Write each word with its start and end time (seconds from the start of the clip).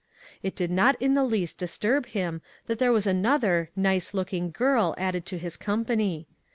It 0.41 0.55
did 0.55 0.71
not 0.71 0.99
in 0.99 1.13
the 1.13 1.23
least 1.23 1.59
disturb 1.59 2.07
him 2.07 2.41
that 2.65 2.79
there 2.79 2.91
was 2.91 3.05
another" 3.05 3.69
nice" 3.75 4.13
looking 4.15 4.49
girl 4.49 4.95
added 4.97 5.27
to 5.27 5.37
his 5.37 5.57
company. 5.57 6.27